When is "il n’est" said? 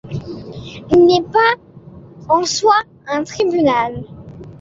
0.89-1.29